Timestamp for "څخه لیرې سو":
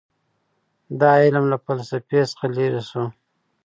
2.31-3.03